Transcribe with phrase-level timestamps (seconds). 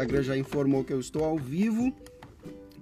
[0.00, 1.92] Instagram já informou que eu estou ao vivo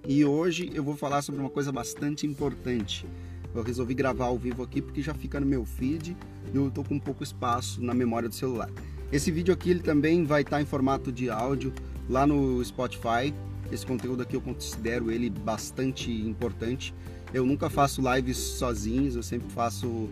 [0.07, 3.05] e hoje eu vou falar sobre uma coisa bastante importante.
[3.53, 6.17] Eu resolvi gravar ao vivo aqui porque já fica no meu feed
[6.53, 8.71] e eu estou com pouco espaço na memória do celular.
[9.11, 11.73] Esse vídeo aqui ele também vai estar em formato de áudio
[12.09, 13.35] lá no Spotify.
[13.73, 16.95] Esse conteúdo aqui eu considero ele bastante importante.
[17.35, 20.09] Eu nunca faço lives sozinhos, eu sempre faço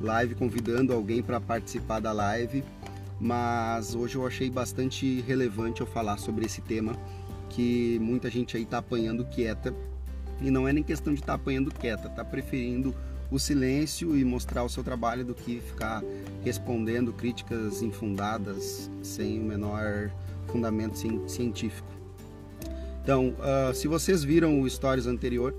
[0.00, 2.64] live convidando alguém para participar da live,
[3.20, 6.92] mas hoje eu achei bastante relevante eu falar sobre esse tema
[7.48, 9.74] que muita gente aí está apanhando quieta
[10.40, 12.94] e não é nem questão de estar tá apanhando quieta, está preferindo
[13.30, 16.02] o silêncio e mostrar o seu trabalho do que ficar
[16.44, 20.10] respondendo críticas infundadas sem o menor
[20.46, 20.96] fundamento
[21.28, 21.88] científico.
[23.02, 25.54] Então, uh, se vocês viram o stories anterior,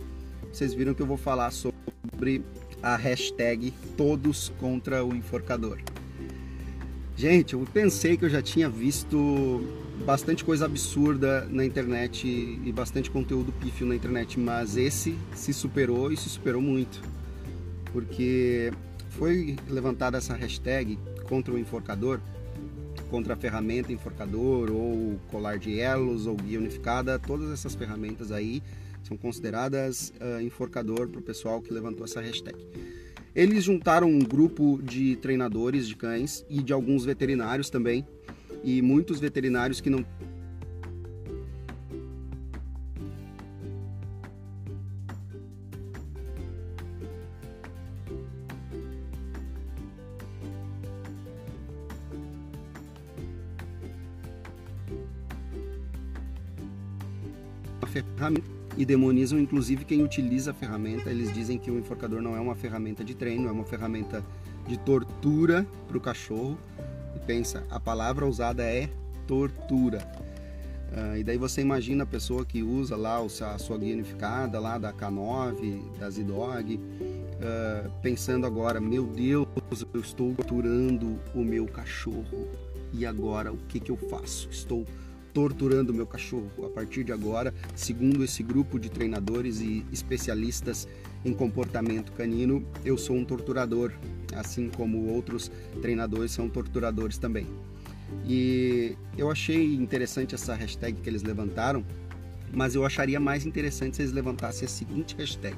[0.52, 2.44] vocês viram que eu vou falar sobre
[2.82, 5.80] a hashtag Todos contra o Enforcador.
[7.18, 9.64] Gente, eu pensei que eu já tinha visto
[10.06, 16.12] bastante coisa absurda na internet e bastante conteúdo pífio na internet, mas esse se superou
[16.12, 17.02] e se superou muito.
[17.92, 18.72] Porque
[19.10, 22.20] foi levantada essa hashtag contra o enforcador,
[23.10, 28.62] contra a ferramenta enforcador ou colar de elos ou guia unificada, todas essas ferramentas aí
[29.02, 32.64] são consideradas uh, enforcador para o pessoal que levantou essa hashtag.
[33.38, 38.04] Eles juntaram um grupo de treinadores de cães e de alguns veterinários também,
[38.64, 40.04] e muitos veterinários que não
[57.86, 61.10] ferramenta e demonizam inclusive quem utiliza a ferramenta.
[61.10, 64.24] Eles dizem que o enforcador não é uma ferramenta de treino, é uma ferramenta
[64.68, 66.58] de tortura para o cachorro.
[67.16, 68.88] E pensa, a palavra usada é
[69.26, 70.08] tortura.
[70.92, 74.78] Uh, e daí você imagina a pessoa que usa lá a sua guia unificada lá
[74.78, 79.48] da K9, da Z-Dog, uh, pensando agora, meu Deus,
[79.94, 82.48] eu estou torturando o meu cachorro.
[82.94, 84.48] E agora o que, que eu faço?
[84.50, 84.86] Estou
[85.38, 86.50] torturando meu cachorro.
[86.66, 90.88] A partir de agora, segundo esse grupo de treinadores e especialistas
[91.24, 93.92] em comportamento canino, eu sou um torturador,
[94.36, 97.46] assim como outros treinadores são torturadores também.
[98.28, 101.86] E eu achei interessante essa hashtag que eles levantaram,
[102.52, 105.56] mas eu acharia mais interessante se eles levantassem a seguinte hashtag: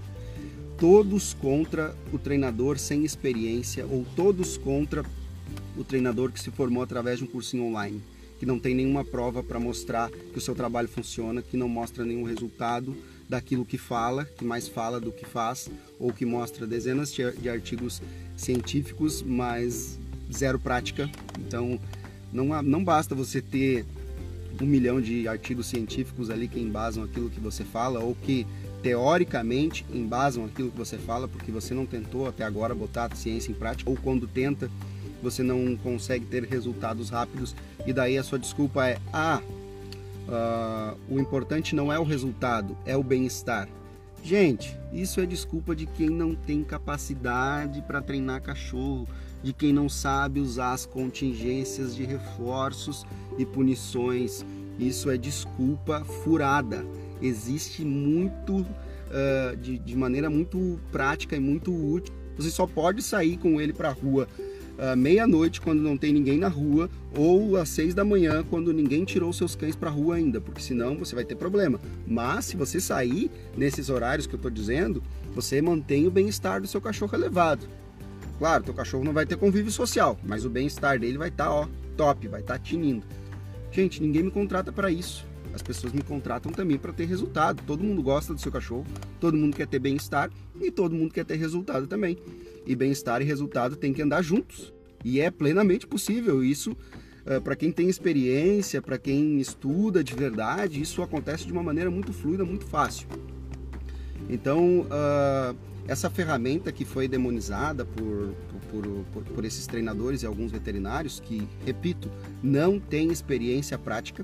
[0.78, 5.06] todos contra o treinador sem experiência ou todos contra
[5.78, 8.02] o treinador que se formou através de um cursinho online
[8.40, 12.06] que não tem nenhuma prova para mostrar que o seu trabalho funciona, que não mostra
[12.06, 12.96] nenhum resultado
[13.28, 15.70] daquilo que fala, que mais fala do que faz,
[16.00, 18.02] ou que mostra dezenas de artigos
[18.36, 20.00] científicos, mas
[20.34, 21.10] zero prática.
[21.38, 21.80] Então,
[22.32, 23.86] não, não basta você ter
[24.62, 28.48] um milhão de artigos científicos ali que embasam aquilo que você fala, ou que
[28.82, 33.52] teoricamente embasam aquilo que você fala, porque você não tentou até agora botar a ciência
[33.52, 34.72] em prática, ou quando tenta,
[35.22, 39.42] você não consegue ter resultados rápidos e daí a sua desculpa é: ah,
[40.28, 43.68] uh, o importante não é o resultado, é o bem-estar.
[44.24, 49.08] Gente, isso é desculpa de quem não tem capacidade para treinar cachorro,
[49.42, 53.06] de quem não sabe usar as contingências de reforços
[53.38, 54.46] e punições.
[54.78, 56.86] Isso é desculpa furada.
[57.22, 62.14] Existe muito, uh, de, de maneira muito prática e muito útil.
[62.38, 64.28] Você só pode sair com ele para a rua
[64.96, 69.34] meia-noite quando não tem ninguém na rua ou às seis da manhã quando ninguém tirou
[69.34, 71.80] seus cães para a rua ainda, porque senão você vai ter problema.
[72.08, 75.04] Mas se você sair nesses horários que eu estou dizendo,
[75.36, 77.68] você mantém o bem-estar do seu cachorro elevado.
[78.38, 81.54] Claro, teu cachorro não vai ter convívio social, mas o bem-estar dele vai estar tá,
[81.54, 83.06] ó top, vai estar tá tinindo.
[83.72, 85.28] Gente, ninguém me contrata para isso.
[85.54, 87.64] As pessoas me contratam também para ter resultado.
[87.66, 88.86] Todo mundo gosta do seu cachorro,
[89.20, 90.30] todo mundo quer ter bem-estar
[90.62, 92.18] e todo mundo quer ter resultado também.
[92.66, 94.74] E bem-estar e resultado tem que andar juntos.
[95.04, 96.44] E é plenamente possível.
[96.44, 101.64] Isso, uh, para quem tem experiência, para quem estuda de verdade, isso acontece de uma
[101.64, 103.08] maneira muito fluida, muito fácil.
[104.30, 105.58] Então, uh,
[105.88, 108.36] essa ferramenta que foi demonizada por,
[108.70, 112.12] por, por, por, esses treinadores e alguns veterinários, que, repito,
[112.44, 114.24] não têm experiência prática,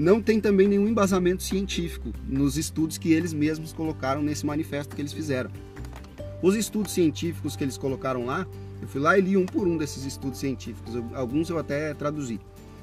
[0.00, 5.02] não tem também nenhum embasamento científico nos estudos que eles mesmos colocaram nesse manifesto que
[5.02, 5.50] eles fizeram.
[6.40, 8.46] Os estudos científicos que eles colocaram lá,
[8.80, 10.94] eu fui lá e li um por um desses estudos científicos.
[11.12, 12.40] Alguns eu até traduzi,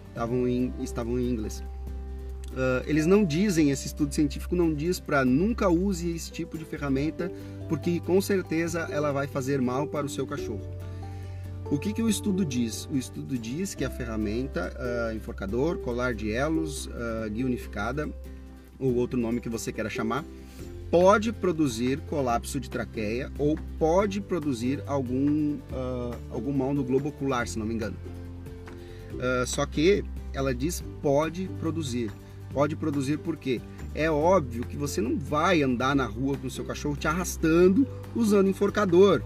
[0.09, 1.63] estavam em, estavam em inglês.
[2.51, 6.65] Uh, eles não dizem, esse estudo científico não diz para nunca use esse tipo de
[6.65, 7.31] ferramenta,
[7.67, 10.61] porque com certeza ela vai fazer mal para o seu cachorro.
[11.69, 12.87] O que, que o estudo diz?
[12.89, 18.09] O estudo diz que a ferramenta uh, enforcador, colar de elos, uh, guia unificada,
[18.79, 20.23] ou outro nome que você queira chamar,
[20.89, 27.45] pode produzir colapso de traqueia ou pode produzir algum, uh, algum mal no globo ocular,
[27.45, 27.97] se não me engano.
[29.15, 32.09] Uh, só que ela diz pode produzir.
[32.53, 33.59] Pode produzir por quê?
[33.93, 37.85] É óbvio que você não vai andar na rua com o seu cachorro te arrastando
[38.15, 39.21] usando enforcador.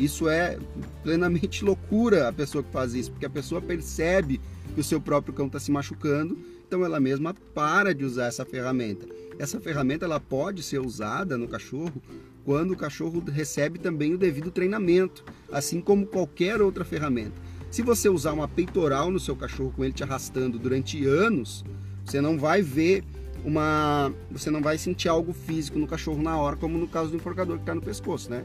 [0.00, 0.58] Isso é
[1.02, 4.40] plenamente loucura a pessoa que faz isso, porque a pessoa percebe
[4.74, 8.44] que o seu próprio cão está se machucando, então ela mesma para de usar essa
[8.44, 9.06] ferramenta.
[9.38, 12.02] Essa ferramenta ela pode ser usada no cachorro
[12.46, 17.34] quando o cachorro recebe também o devido treinamento, assim como qualquer outra ferramenta.
[17.70, 21.62] Se você usar uma peitoral no seu cachorro com ele te arrastando durante anos,
[22.04, 23.04] você não vai ver
[23.44, 27.16] uma, você não vai sentir algo físico no cachorro na hora, como no caso do
[27.16, 28.44] enforcador que está no pescoço, né?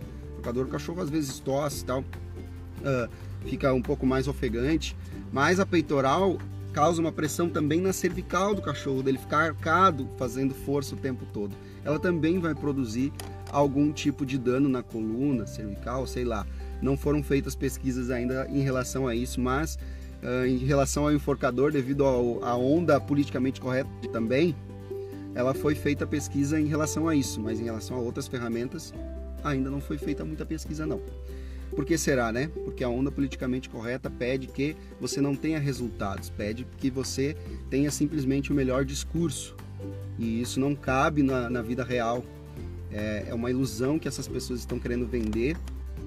[0.52, 3.10] O cachorro às vezes tosse e tal, uh,
[3.46, 4.96] fica um pouco mais ofegante,
[5.32, 6.38] mas a peitoral
[6.74, 11.26] causa uma pressão também na cervical do cachorro, dele ficar arcado, fazendo força o tempo
[11.32, 11.56] todo.
[11.86, 13.14] Ela também vai produzir
[13.50, 16.46] algum tipo de dano na coluna, cervical, sei lá.
[16.82, 19.80] Não foram feitas pesquisas ainda em relação a isso, mas
[20.22, 24.54] uh, em relação ao enforcador, devido à onda politicamente correta também,
[25.34, 28.94] ela foi feita pesquisa em relação a isso, mas em relação a outras ferramentas,
[29.46, 31.02] ainda não foi feita muita pesquisa não.
[31.72, 32.50] Por que será, né?
[32.64, 37.36] Porque a onda politicamente correta pede que você não tenha resultados, pede que você
[37.70, 39.56] tenha simplesmente o melhor discurso.
[40.18, 42.24] E isso não cabe na, na vida real.
[42.92, 45.58] É, é uma ilusão que essas pessoas estão querendo vender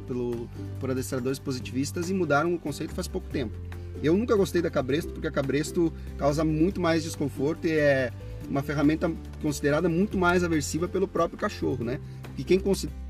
[0.06, 0.48] pelo,
[0.80, 3.54] por adestradores positivistas e mudaram o conceito faz pouco tempo.
[4.02, 8.12] Eu nunca gostei da cabresto porque a cabresto causa muito mais desconforto e é
[8.48, 9.12] uma ferramenta
[9.42, 12.00] considerada muito mais aversiva pelo próprio cachorro, né?
[12.38, 13.07] E quem considera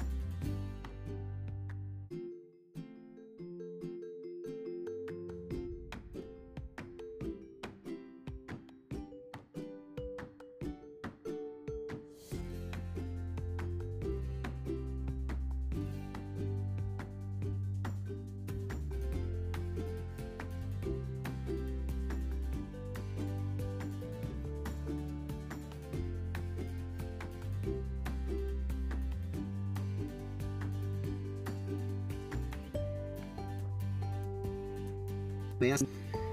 [35.73, 35.87] assim.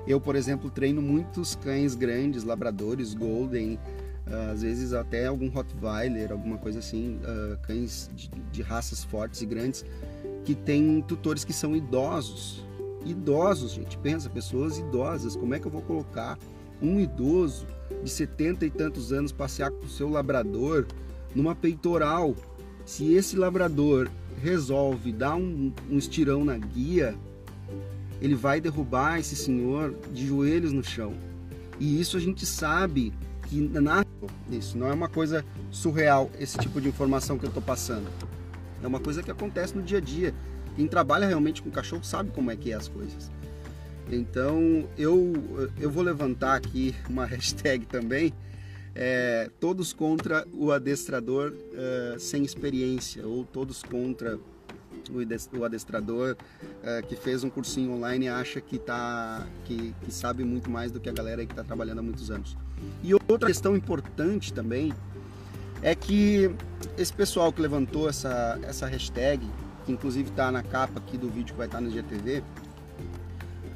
[0.07, 3.80] Eu, por exemplo, treino muitos cães grandes, labradores, golden,
[4.27, 9.42] uh, às vezes até algum Rottweiler, alguma coisa assim, uh, cães de, de, raças fortes
[9.42, 9.83] e grandes,
[10.44, 12.63] que tem tutores que são idosos.
[13.04, 15.36] Idosos, gente, pensa, pessoas idosas.
[15.36, 16.38] Como é que eu vou colocar
[16.81, 17.66] um idoso
[18.04, 20.86] de 70 e tantos anos passear com o seu labrador
[21.33, 22.36] numa peitoral?
[22.86, 24.10] Se esse labrador
[24.42, 27.16] resolve dar um, um estirão na guia,
[28.22, 31.14] ele vai derrubar esse senhor de joelhos no chão.
[31.80, 33.14] E isso a gente sabe
[33.48, 34.06] que na
[34.50, 38.08] isso não é uma coisa surreal esse tipo de informação que eu estou passando.
[38.82, 40.34] É uma coisa que acontece no dia a dia.
[40.76, 43.32] Quem trabalha realmente com cachorro sabe como é que é as coisas.
[44.12, 45.34] Então eu,
[45.80, 48.34] eu vou levantar aqui uma hashtag também.
[48.98, 54.40] É, todos contra o adestrador uh, sem experiência ou todos contra
[55.12, 60.69] o adestrador uh, que fez um cursinho online acha que, tá, que, que sabe muito
[60.69, 62.58] mais do que a galera que está trabalhando há muitos anos.
[63.03, 64.94] E outra questão importante também
[65.82, 66.50] é que
[66.98, 69.46] esse pessoal que levantou essa, essa hashtag,
[69.86, 72.44] que inclusive está na capa aqui do vídeo que vai estar tá no GTV, uh,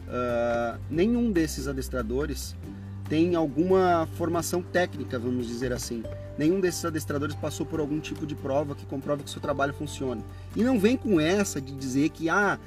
[0.09, 2.55] ah, nenhum desses adestradores
[3.09, 6.03] tem alguma formação técnica, vamos dizer assim.
[6.37, 10.23] Nenhum desses adestradores passou por algum tipo de prova que comprove que seu trabalho funcione.
[10.55, 12.59] E não vem com essa de dizer que ah,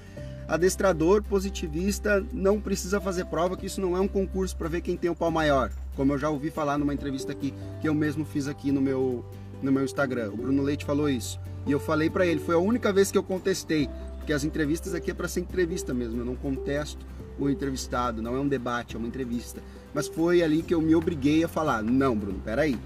[0.48, 4.96] adestrador positivista não precisa fazer prova, que isso não é um concurso para ver quem
[4.96, 5.70] tem o pau maior.
[5.94, 9.24] Como eu já ouvi falar numa entrevista aqui que eu mesmo fiz aqui no meu
[9.62, 10.32] no meu Instagram.
[10.32, 11.38] O Bruno Leite falou isso.
[11.64, 14.92] E eu falei para ele, foi a única vez que eu contestei, porque as entrevistas
[14.92, 17.06] aqui é para ser entrevista mesmo, eu não contesto
[17.38, 19.62] o entrevistado, não é um debate, é uma entrevista.
[19.94, 22.78] Mas foi ali que eu me obriguei a falar: não, Bruno, peraí.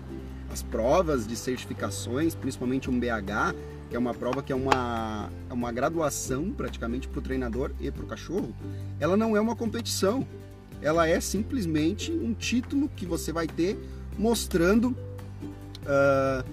[0.51, 3.55] As provas de certificações, principalmente um BH,
[3.89, 7.91] que é uma prova que é uma, é uma graduação praticamente para o treinador e
[7.91, 8.55] para o cachorro,
[8.99, 10.27] ela não é uma competição.
[10.83, 13.79] Ela é simplesmente um título que você vai ter
[14.19, 14.97] mostrando,
[15.83, 16.45] uh,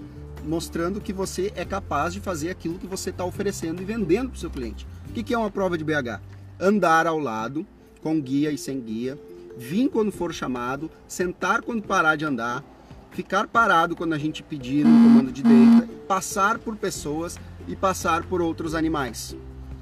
[0.44, 4.36] mostrando que você é capaz de fazer aquilo que você está oferecendo e vendendo para
[4.36, 4.86] o seu cliente.
[5.08, 6.20] O que, que é uma prova de BH?
[6.58, 7.66] Andar ao lado,
[8.04, 9.18] com guia e sem guia,
[9.56, 12.62] vir quando for chamado, sentar quando parar de andar,
[13.10, 18.24] ficar parado quando a gente pedir no comando de deita, passar por pessoas e passar
[18.24, 19.34] por outros animais.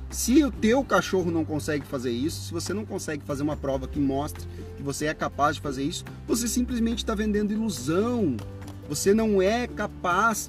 [0.08, 3.88] Se o teu cachorro não consegue fazer isso, se você não consegue fazer uma prova
[3.88, 8.36] que mostre que você é capaz de fazer isso, você simplesmente está vendendo ilusão.
[8.88, 10.48] Você não é capaz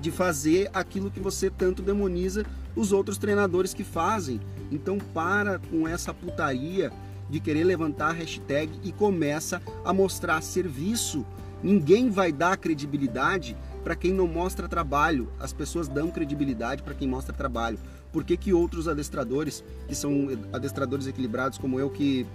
[0.00, 2.44] de fazer aquilo que você tanto demoniza
[2.76, 4.40] os outros treinadores que fazem.
[4.70, 6.92] Então para com essa putaria
[7.28, 11.24] de querer levantar a hashtag e começa a mostrar serviço.
[11.62, 15.28] Ninguém vai dar credibilidade para quem não mostra trabalho.
[15.40, 17.78] As pessoas dão credibilidade para quem mostra trabalho.
[18.12, 22.26] Por que, que outros adestradores, que são adestradores equilibrados como eu, que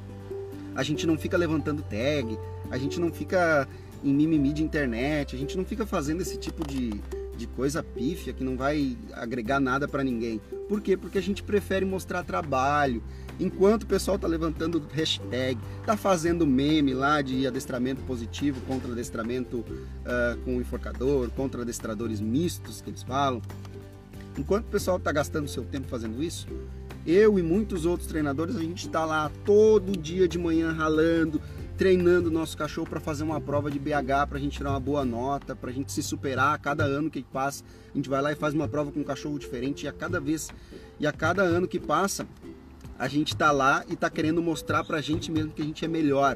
[0.76, 2.38] a gente não fica levantando tag,
[2.70, 3.68] a gente não fica
[4.04, 7.02] em mimimi de internet, a gente não fica fazendo esse tipo de,
[7.39, 10.39] de coisa pífia que não vai agregar nada para ninguém.
[10.67, 10.96] Por quê?
[10.96, 13.01] Porque a gente prefere mostrar trabalho.
[13.39, 19.60] Enquanto o pessoal está levantando hashtag, está fazendo meme lá de adestramento positivo contra adestramento
[19.60, 23.41] uh, com enforcador, contra adestradores mistos que eles falam,
[24.39, 26.48] Enquanto o pessoal está gastando seu tempo fazendo isso,
[27.05, 31.41] eu e muitos outros treinadores, a gente está lá todo dia de manhã ralando,
[31.80, 34.82] treinando o nosso cachorro para fazer uma prova de BH, para a gente tirar uma
[34.82, 37.64] boa nota, para a gente se superar a cada ano que passa.
[37.94, 40.20] A gente vai lá e faz uma prova com um cachorro diferente e a cada
[40.20, 40.50] vez
[41.00, 42.28] e a cada ano que passa,
[43.00, 45.86] a gente está lá e está querendo mostrar para a gente mesmo que a gente
[45.86, 46.36] é melhor.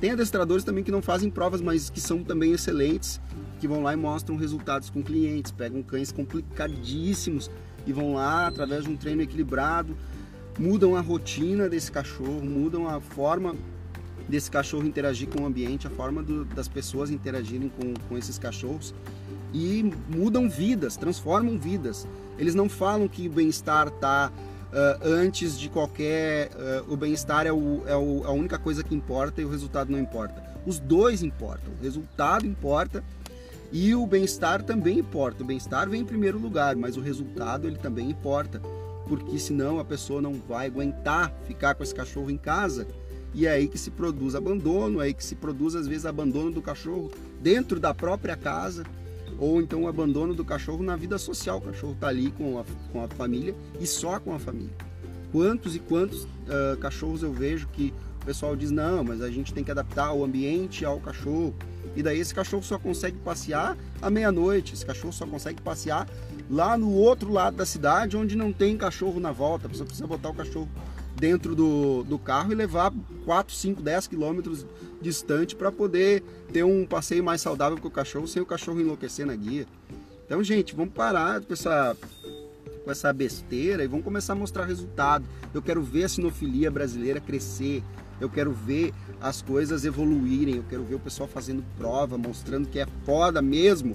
[0.00, 3.20] Tem adestradores também que não fazem provas, mas que são também excelentes,
[3.60, 7.48] que vão lá e mostram resultados com clientes, pegam cães complicadíssimos
[7.86, 9.96] e vão lá através de um treino equilibrado,
[10.58, 13.54] mudam a rotina desse cachorro, mudam a forma
[14.28, 18.38] desse cachorro interagir com o ambiente, a forma do, das pessoas interagirem com, com esses
[18.38, 18.94] cachorros
[19.52, 22.06] e mudam vidas, transformam vidas.
[22.38, 24.32] Eles não falam que o bem-estar está
[24.72, 26.50] uh, antes de qualquer.
[26.50, 29.92] Uh, o bem-estar é, o, é o, a única coisa que importa e o resultado
[29.92, 30.42] não importa.
[30.66, 31.72] Os dois importam.
[31.78, 33.04] O resultado importa
[33.70, 35.42] e o bem-estar também importa.
[35.42, 38.60] O bem-estar vem em primeiro lugar, mas o resultado ele também importa.
[39.06, 42.86] Porque senão a pessoa não vai aguentar ficar com esse cachorro em casa.
[43.34, 46.50] E é aí que se produz abandono, é aí que se produz às vezes abandono
[46.50, 47.10] do cachorro
[47.40, 48.84] dentro da própria casa
[49.38, 51.58] ou então o abandono do cachorro na vida social.
[51.58, 54.72] O cachorro está ali com a, com a família e só com a família.
[55.32, 59.52] Quantos e quantos uh, cachorros eu vejo que o pessoal diz: não, mas a gente
[59.52, 61.54] tem que adaptar o ambiente ao cachorro.
[61.96, 66.08] E daí esse cachorro só consegue passear à meia-noite, esse cachorro só consegue passear
[66.48, 69.66] lá no outro lado da cidade onde não tem cachorro na volta.
[69.66, 70.68] A pessoa precisa botar o cachorro
[71.16, 72.92] dentro do, do carro e levar
[73.24, 74.66] 4, 5, 10 quilômetros
[75.00, 79.26] distante para poder ter um passeio mais saudável com o cachorro sem o cachorro enlouquecer
[79.26, 79.66] na guia.
[80.24, 81.96] Então, gente, vamos parar com essa,
[82.84, 85.24] com essa besteira e vamos começar a mostrar resultado.
[85.52, 87.82] Eu quero ver a sinofilia brasileira crescer.
[88.20, 90.56] Eu quero ver as coisas evoluírem.
[90.56, 93.94] Eu quero ver o pessoal fazendo prova, mostrando que é foda mesmo.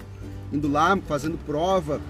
[0.52, 2.00] Indo lá, fazendo prova,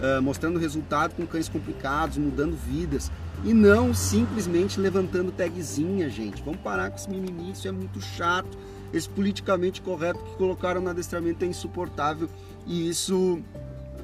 [0.00, 3.10] uh, mostrando resultado com cães complicados, mudando vidas
[3.42, 6.42] e não simplesmente levantando tagzinha, gente.
[6.42, 8.56] Vamos parar com esse mimimi, isso é muito chato.
[8.92, 12.28] Esse politicamente correto que colocaram no adestramento é insuportável
[12.66, 13.40] e isso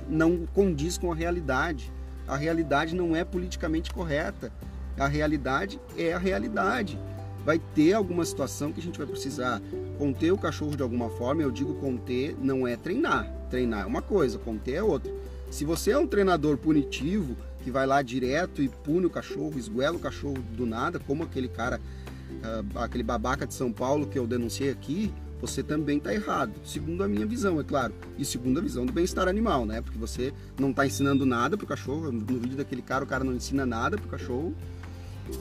[0.09, 1.93] não condiz com a realidade.
[2.27, 4.53] A realidade não é politicamente correta.
[4.99, 6.99] A realidade é a realidade.
[7.45, 9.63] Vai ter alguma situação que a gente vai precisar
[9.97, 11.43] conter o cachorro de alguma forma.
[11.43, 13.31] Eu digo conter não é treinar.
[13.49, 15.11] Treinar é uma coisa, conter é outra.
[15.51, 19.97] Se você é um treinador punitivo, que vai lá direto e pune o cachorro, esguela
[19.97, 24.27] o cachorro do nada, como aquele cara, uh, aquele babaca de São Paulo que eu
[24.27, 28.63] denunciei aqui, você também está errado, segundo a minha visão, é claro, e segundo a
[28.63, 29.81] visão do bem-estar animal, né?
[29.81, 32.13] Porque você não está ensinando nada pro cachorro.
[32.13, 34.55] No vídeo daquele cara, o cara não ensina nada pro cachorro.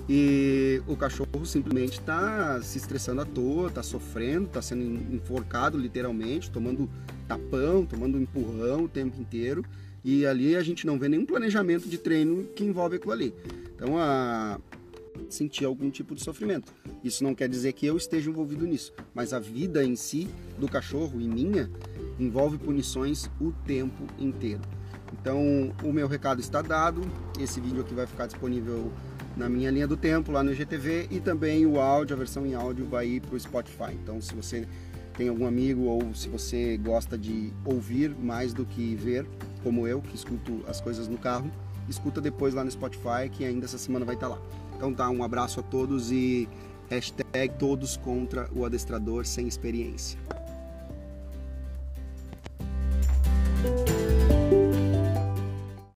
[0.08, 6.50] E o cachorro simplesmente está se estressando à toa, está sofrendo, está sendo enforcado literalmente,
[6.50, 6.90] tomando
[7.28, 9.66] tapão, tomando empurrão o tempo inteiro.
[10.04, 13.34] E ali a gente não vê nenhum planejamento de treino que envolve aquilo ali.
[13.76, 14.60] Então, a
[15.30, 16.74] sentir algum tipo de sofrimento.
[17.04, 20.28] Isso não quer dizer que eu esteja envolvido nisso, mas a vida em si
[20.58, 21.70] do cachorro e minha
[22.18, 24.62] envolve punições o tempo inteiro.
[25.14, 27.02] Então, o meu recado está dado.
[27.40, 28.92] Esse vídeo aqui vai ficar disponível
[29.36, 32.54] na minha linha do tempo lá no IGTV e também o áudio, a versão em
[32.54, 33.94] áudio vai ir para o Spotify.
[33.94, 34.68] Então, se você
[35.18, 39.26] tem algum amigo ou se você gosta de ouvir mais do que ver,
[39.64, 41.52] como eu, que escuto as coisas no carro,
[41.88, 44.40] escuta depois lá no Spotify, que ainda essa semana vai estar lá.
[44.76, 46.48] Então tá, um abraço a todos e
[46.90, 50.20] hashtag todos contra o adestrador sem experiência.